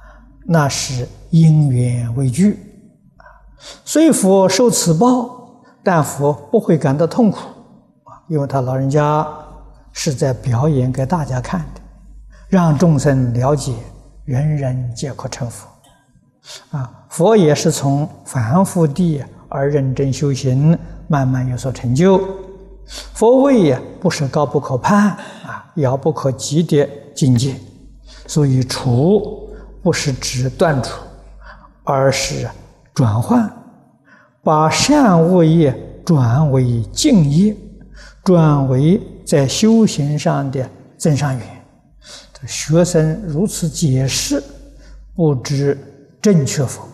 [0.46, 2.58] 那是因缘未具，
[3.16, 3.24] 啊，
[3.84, 7.38] 虽佛受此报，但佛不会感到痛苦，
[8.04, 9.26] 啊，因为他老人家。
[9.96, 11.80] 是在表演给大家看的，
[12.48, 13.72] 让众生了解
[14.24, 15.68] 人人皆可成佛。
[16.72, 22.20] 啊，佛也是从凡夫地而认真修行，慢慢有所成就。
[22.86, 25.10] 佛位也不是高不可攀
[25.44, 27.54] 啊，遥不可及的境界。
[28.26, 29.50] 所以除
[29.82, 31.00] 不是指断除，
[31.82, 32.48] 而是
[32.92, 33.50] 转换，
[34.42, 37.56] 把善恶业转为净业，
[38.22, 39.00] 转为。
[39.24, 40.68] 在修行上的
[40.98, 41.64] 增上缘，
[42.46, 44.44] 学生如此解释，
[45.14, 45.78] 不知
[46.20, 46.86] 正确否？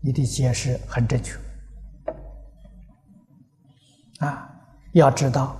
[0.00, 1.34] 你的解释很正确。
[4.20, 4.50] 啊，
[4.92, 5.56] 要知道，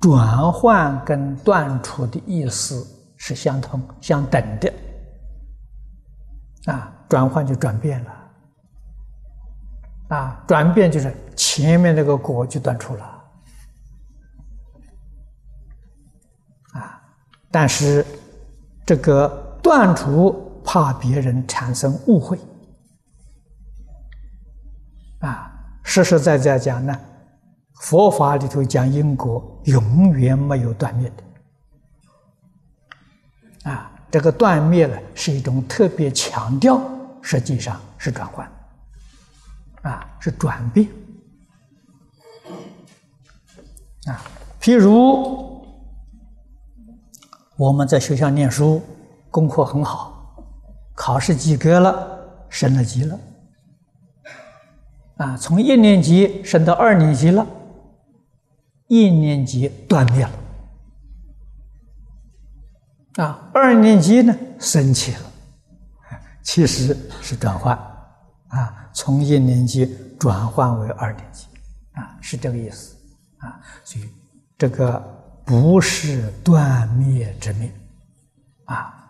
[0.00, 2.84] 转换跟断除的意思
[3.16, 4.72] 是相同、相等的。
[6.66, 8.14] 啊，转换就转变了。
[10.08, 13.04] 啊，转变就是前面那个果就断除了。
[16.72, 17.02] 啊
[17.50, 18.04] 但是，
[18.84, 19.28] 这个
[19.62, 22.38] 断除怕别人产生误会，
[25.20, 25.50] 啊，
[25.82, 27.00] 实实在在讲呢，
[27.80, 31.10] 佛法里头讲因果，永远没有断灭
[33.64, 36.80] 的，啊，这个断灭呢是一种特别强调，
[37.22, 38.50] 实际上是转换，
[39.82, 40.88] 啊，是转变，
[44.06, 44.20] 啊，
[44.60, 45.46] 譬如。
[47.56, 48.80] 我们在学校念书，
[49.32, 50.32] 功课很好，
[50.94, 52.08] 考试及格了，
[52.48, 53.18] 升了级了。
[55.16, 57.44] 啊，从一年级升到二年级了，
[58.88, 60.32] 一年级断灭了。
[63.24, 65.20] 啊，二年级呢升起了，
[66.42, 67.76] 其实是转换，
[68.48, 71.46] 啊，从一年级转换为二年级，
[71.92, 72.96] 啊，是这个意思，
[73.38, 74.08] 啊，所以
[74.58, 75.14] 这个。
[75.48, 77.72] 不是断灭之灭，
[78.66, 79.08] 啊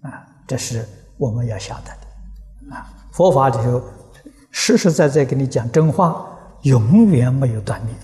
[0.00, 2.90] 啊，这是我们要晓得的啊。
[3.12, 3.82] 佛法里头
[4.50, 6.26] 实实在在跟你讲真话，
[6.62, 7.94] 永远没有断灭，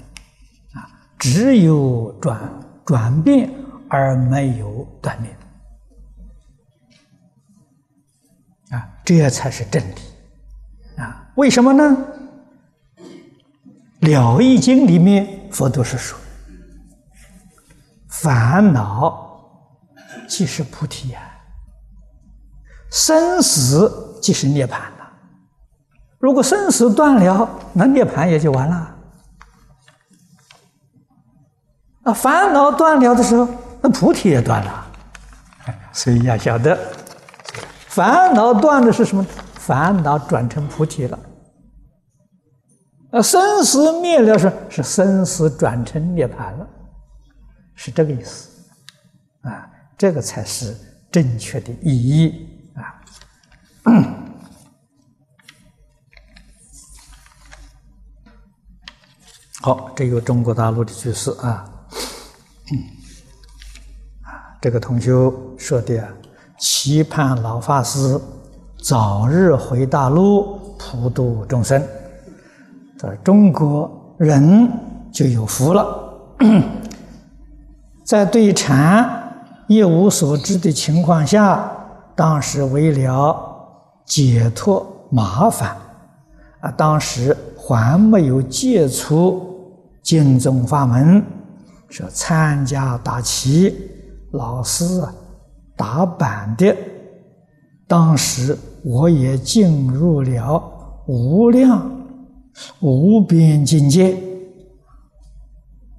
[1.21, 2.41] 只有转
[2.85, 3.53] 转变
[3.91, 5.31] 而没有断灭，
[8.71, 9.95] 啊，这才是真理，
[10.97, 11.97] 啊，为什么呢？
[14.09, 16.19] 《了义经》里面佛都是说。
[18.09, 19.39] 烦恼
[20.27, 21.21] 即是菩提呀，
[22.91, 25.07] 生死即是涅槃呐。
[26.19, 28.97] 如果生死断了，那涅槃也就完了。
[32.13, 33.49] 烦恼断了的时候，
[33.81, 34.87] 那菩提也断了。
[35.93, 36.79] 所以要晓得，
[37.89, 39.25] 烦恼断的是什么？
[39.55, 41.19] 烦恼转成菩提了。
[43.13, 46.69] 啊，生死灭了是是生死转成涅槃了，
[47.75, 48.49] 是这个意思。
[49.43, 50.77] 啊，这个才是
[51.11, 53.03] 正确的意义啊。
[59.61, 61.69] 好，这个中国大陆的居士啊。
[64.61, 65.11] 这个同学
[65.57, 66.07] 说的，
[66.59, 68.21] 期盼老法师
[68.83, 71.83] 早日回大陆普度众生，
[72.99, 74.71] 在中国人
[75.11, 76.37] 就有福了。
[78.05, 81.73] 在对禅一无所知的情况下，
[82.15, 83.35] 当时为了
[84.05, 85.75] 解脱麻烦，
[86.61, 91.25] 啊，当时还没有接触经宗法门。
[91.89, 93.75] 说参加打旗，
[94.33, 95.15] 老师啊
[95.77, 96.77] 打板的，
[97.87, 100.63] 当时我也进入了
[101.07, 101.91] 无量
[102.81, 104.17] 无边境界。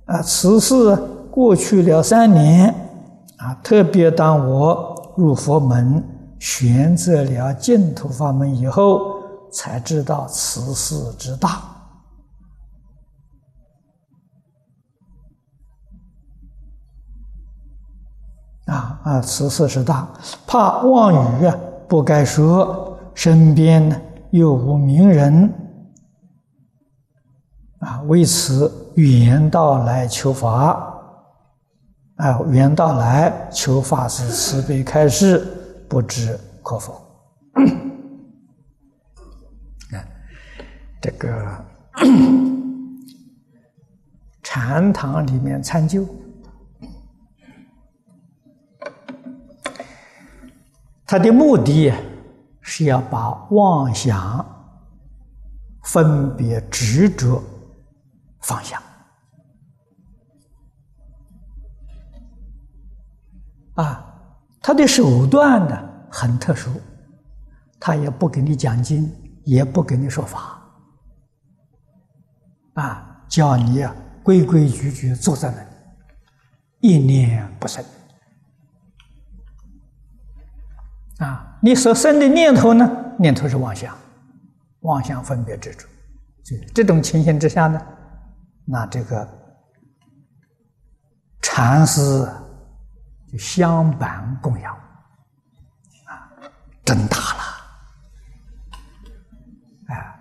[0.06, 0.96] 啊，此事
[1.30, 2.68] 过去了三年，
[3.38, 6.04] 啊，特别当我入佛门，
[6.40, 9.00] 选择了净土法门以后，
[9.52, 11.71] 才知道此事之大。
[18.72, 19.22] 啊啊！
[19.22, 20.08] 此事是大，
[20.48, 21.54] 怕妄语啊，
[21.90, 22.88] 不该说。
[23.14, 25.54] 身边呢又无名人，
[27.80, 30.96] 啊，为此远道来求法，
[32.16, 35.46] 啊，远道来求法师慈悲开示，
[35.90, 36.94] 不知可否？
[39.92, 40.00] 啊，
[41.02, 41.46] 这个
[44.42, 46.08] 禅堂里面参究。
[51.12, 51.92] 他的目的
[52.62, 54.46] 是要把妄想、
[55.84, 57.44] 分别、执着
[58.40, 58.82] 放下。
[63.74, 64.06] 啊，
[64.62, 65.78] 他的手段呢
[66.10, 66.70] 很特殊，
[67.78, 70.62] 他也不给你讲经，也不给你说法，
[72.76, 73.94] 啊，叫你啊
[74.24, 75.70] 规规矩矩坐在那里，
[76.80, 77.84] 一念不生。
[81.22, 82.90] 啊，你所生的念头呢？
[83.20, 83.96] 念头是妄想，
[84.80, 85.86] 妄想分别执着。
[86.44, 87.80] 这这种情形之下呢，
[88.66, 89.28] 那这个
[91.40, 92.28] 禅师
[93.32, 94.74] 就相伴供养，
[96.06, 96.26] 啊，
[96.84, 97.44] 真大了，
[99.90, 100.20] 哎，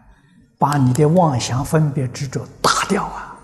[0.59, 3.35] 把你的妄想分别执着打掉啊！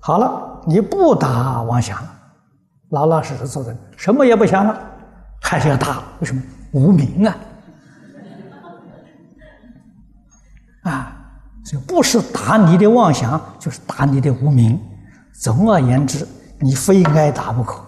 [0.00, 2.10] 好了，你不打妄想了，
[2.88, 4.92] 老老实实坐着，什么也不想了。
[5.48, 6.42] 还是要打，为什么
[6.72, 7.36] 无名啊？
[10.82, 11.16] 啊，
[11.64, 14.76] 所以不是打你的妄想，就是打你的无名。
[15.32, 16.26] 总而言之，
[16.58, 17.80] 你非挨打不可。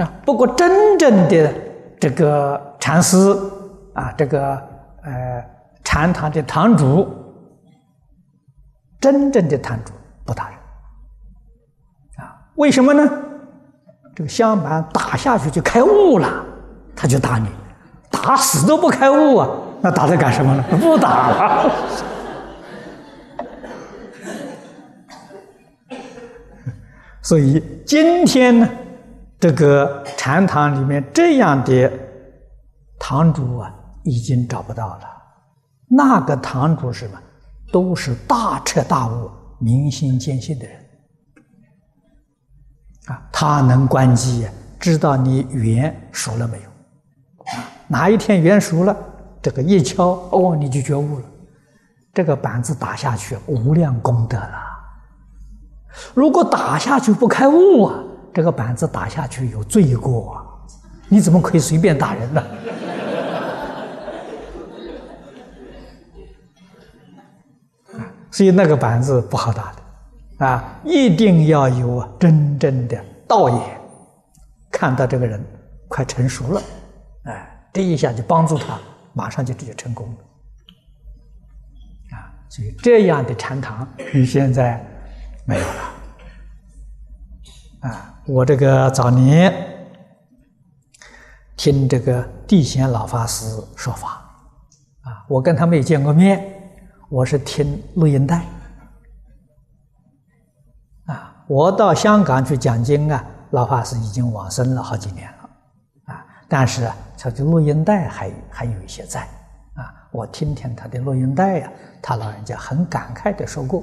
[0.00, 1.54] 啊，不过真正的
[1.98, 3.16] 这个禅师
[3.94, 4.54] 啊，这个
[5.02, 5.44] 呃
[5.82, 7.08] 禅堂的堂主，
[9.00, 9.92] 真正的堂主
[10.24, 10.55] 不打人。
[12.56, 13.08] 为什么呢？
[14.14, 16.44] 这个香板打下去就开悟了，
[16.94, 17.46] 他就打你，
[18.10, 19.48] 打死都不开悟啊！
[19.82, 20.64] 那打他干什么呢？
[20.80, 21.70] 不打了。
[27.20, 28.66] 所以今天呢，
[29.38, 31.92] 这个禅堂里面这样的
[32.98, 33.70] 堂主啊，
[34.02, 35.00] 已经找不到了。
[35.88, 37.18] 那个堂主是什么？
[37.70, 40.85] 都是大彻大悟、明心见性的人。
[43.06, 44.46] 啊，他能关机，
[44.78, 46.64] 知道你缘熟了没有？
[47.88, 48.96] 哪一天缘熟了，
[49.40, 51.24] 这个一敲，哦，你就觉悟了。
[52.12, 54.62] 这个板子打下去，无量功德了。
[56.14, 57.94] 如果打下去不开悟啊，
[58.34, 60.42] 这个板子打下去有罪过啊。
[61.08, 62.42] 你怎么可以随便打人呢？
[68.32, 69.85] 所以那个板子不好打的。
[70.38, 73.80] 啊，一定要有真正的道眼，
[74.70, 75.42] 看到这个人
[75.88, 76.62] 快成熟了，
[77.22, 78.78] 哎，这一下就帮助他，
[79.14, 80.16] 马上就直接成功了。
[82.16, 84.84] 啊，所以这样的禅堂你现在
[85.46, 85.82] 没有了。
[87.80, 89.54] 啊，我这个早年
[91.56, 94.08] 听这个地贤老法师说法，
[95.00, 96.44] 啊，我跟他没有见过面，
[97.08, 98.44] 我是听录音带。
[101.48, 109.20] 我到香港去讲经啊，老法师已经往生了好几年了，啊，但是他的录音带还还有一些在，
[109.74, 111.70] 啊，我听听他的录音带呀，
[112.02, 113.80] 他老人家很感慨的说过，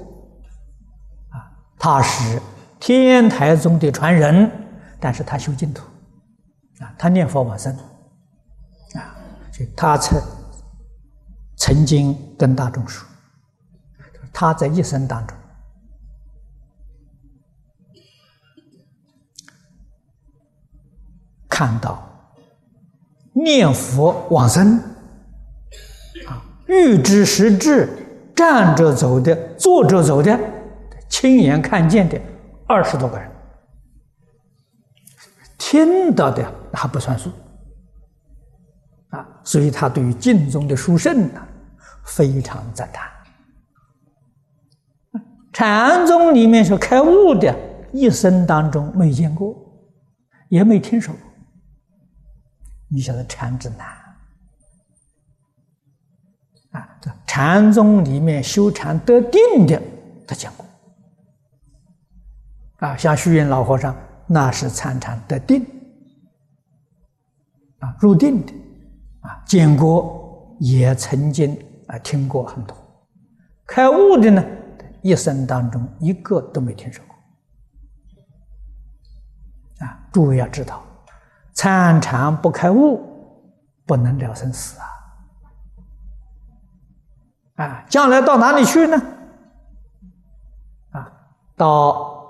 [1.29, 1.47] 啊，
[1.79, 2.41] 他是
[2.81, 4.51] 天台宗的传人，
[4.99, 5.83] 但是他修净土，
[6.79, 7.73] 啊，他念佛往生，
[8.95, 9.15] 啊，
[9.53, 10.21] 所以他曾
[11.55, 13.07] 曾经跟大众说，
[14.33, 15.37] 他在一生当中。
[21.53, 22.03] 看到
[23.31, 24.75] 念佛往生
[26.25, 27.87] 啊，欲知实质，
[28.35, 30.39] 站着走的，坐着走的，
[31.07, 32.19] 亲眼看见的
[32.65, 33.29] 二十多个人，
[35.59, 37.29] 听到的还不算数
[39.09, 41.47] 啊，所以他对于净宗的殊胜呢，
[42.03, 43.07] 非常赞叹。
[45.51, 47.55] 禅宗里面说开悟的，
[47.91, 49.55] 一生当中没见过，
[50.49, 51.32] 也没听说过。
[52.93, 53.87] 你晓得禅之难
[56.73, 56.87] 啊？
[57.01, 59.81] 这禅宗里面修禅得定的，
[60.27, 60.63] 他讲过
[62.77, 62.95] 啊。
[62.95, 63.95] 像虚云老和尚，
[64.27, 65.65] 那是参禅得定
[67.79, 68.53] 啊，入定的
[69.21, 69.43] 啊。
[69.47, 72.77] 建国也曾经啊听过很多，
[73.65, 74.45] 开悟的呢，
[75.01, 77.15] 一生当中一个都没听说过
[79.87, 80.07] 啊。
[80.11, 80.85] 诸位要知道。
[81.53, 83.01] 参禅不开悟，
[83.85, 84.79] 不能了生死
[87.55, 87.63] 啊！
[87.63, 89.01] 啊，将来到哪里去呢？
[90.91, 91.11] 啊，
[91.55, 92.25] 到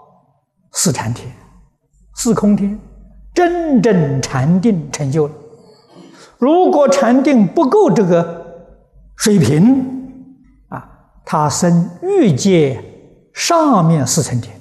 [0.73, 1.33] 四禅天、
[2.15, 2.77] 四空天，
[3.33, 5.33] 真正禅定成就了。
[6.37, 8.45] 如果禅定不够这个
[9.15, 10.29] 水平，
[10.67, 10.85] 啊，
[11.23, 12.83] 他生欲界
[13.33, 14.59] 上面四层天。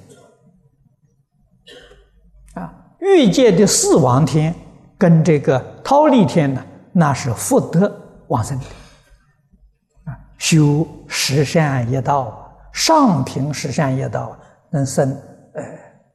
[3.02, 4.54] 欲界的四王天
[4.96, 7.92] 跟这个忉利天呢，那是福德
[8.28, 8.64] 旺盛的
[10.04, 14.38] 啊，修十善业道，上品十善业道
[14.70, 15.10] 能生
[15.54, 15.62] 呃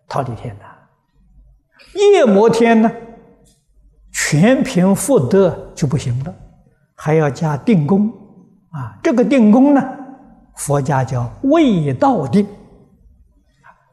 [0.07, 0.63] 忉利天的。
[2.13, 2.89] 夜摩天呢，
[4.13, 6.33] 全凭福德就不行了，
[6.95, 8.09] 还要加定功
[8.71, 8.97] 啊。
[9.03, 9.83] 这个定功呢，
[10.55, 12.47] 佛家叫未道定，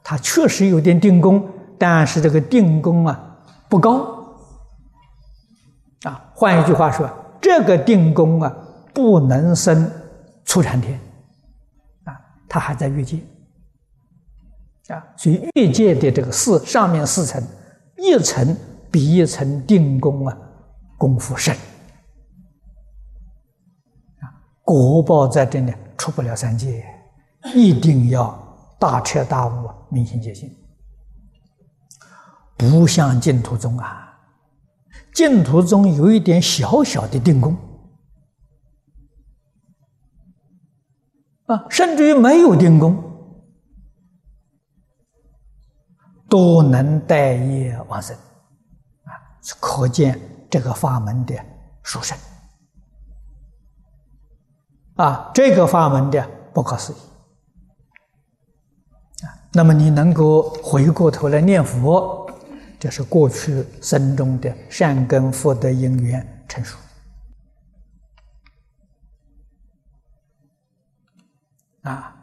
[0.05, 1.45] 他确实有点定功。
[1.79, 4.25] 但是这个定功啊不高。
[6.05, 7.09] 啊，换一句话说，
[7.41, 8.55] 这个定功啊
[8.93, 9.91] 不能生
[10.45, 11.01] 初禅天。
[12.05, 12.15] 啊，
[12.49, 13.19] 它还在越界。
[14.89, 17.43] 啊，所以越界的这个四上面四层，
[17.97, 18.55] 一层
[18.91, 20.37] 比一层定功啊
[20.99, 21.55] 功夫深。
[24.21, 24.29] 啊，
[24.63, 26.85] 果报在这里出不了三界，
[27.55, 28.39] 一定要
[28.79, 30.55] 大彻大悟，明心见性。
[32.71, 34.19] 不像净土宗啊，
[35.13, 37.57] 净土宗有一点小小的定功
[41.47, 43.03] 啊，甚至于没有定功，
[46.29, 48.17] 都能带业往生
[49.05, 49.13] 啊，
[49.61, 51.35] 可见这个法门的
[51.83, 52.17] 殊胜
[54.97, 56.97] 啊，这个法门的不可思议
[59.25, 59.31] 啊。
[59.53, 62.23] 那么你能够回过头来念佛。
[62.85, 66.77] 这是过去生中的善根福德因缘成熟
[71.81, 72.15] 啊。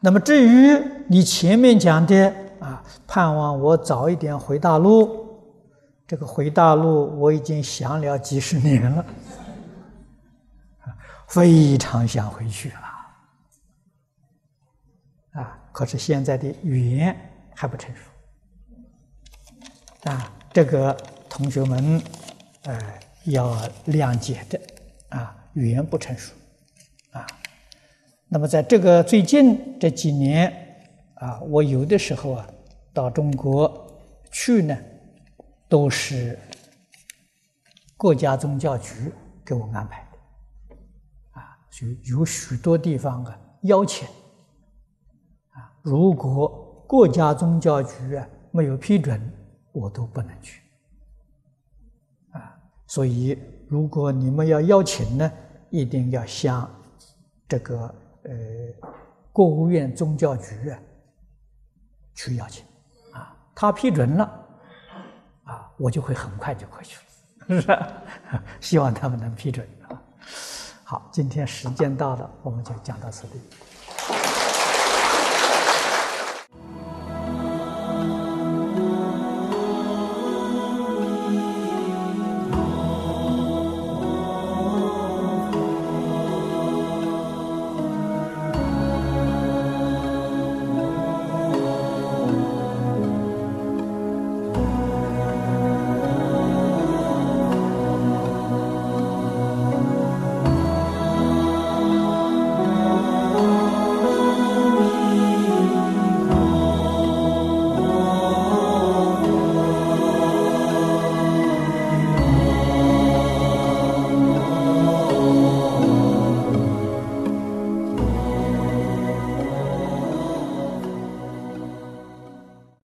[0.00, 0.76] 那么至于
[1.06, 5.38] 你前面讲的啊，盼望我早一点回大陆，
[6.04, 9.06] 这个回大陆我已经想了几十年了，
[11.28, 12.80] 非常想回去了
[15.40, 15.56] 啊。
[15.70, 17.16] 可是现在的语言
[17.54, 18.02] 还不成熟。
[20.04, 20.94] 啊，这个
[21.30, 21.98] 同学们，
[22.64, 22.78] 呃，
[23.24, 24.60] 要谅解的，
[25.08, 26.34] 啊，语言不成熟，
[27.12, 27.26] 啊，
[28.28, 30.52] 那么在这个最近这几年，
[31.14, 32.46] 啊，我有的时候啊，
[32.92, 33.98] 到中国
[34.30, 34.76] 去呢，
[35.70, 36.38] 都是
[37.96, 39.10] 国家宗教局
[39.42, 40.06] 给我安排
[40.68, 40.76] 的，
[41.30, 44.06] 啊，就有许多地方啊邀请，
[45.52, 49.18] 啊，如果国家宗教局啊没有批准。
[49.74, 50.62] 我都不能去，
[52.30, 52.56] 啊，
[52.86, 53.36] 所以
[53.68, 55.32] 如果你们要邀请呢，
[55.68, 56.70] 一定要向
[57.48, 58.32] 这个呃，
[59.32, 60.78] 国务院宗教局啊
[62.14, 62.64] 去邀请，
[63.12, 64.24] 啊，他批准了，
[65.42, 66.96] 啊，我就会很快就过去
[67.56, 67.78] 了， 是不是？
[68.60, 70.00] 希望他们能批准啊。
[70.84, 73.40] 好，今天时间到了，我们就讲到此地。